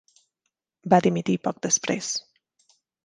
Va 0.93 0.99
dimitir 1.07 1.37
poc 1.49 1.59
després. 1.67 2.11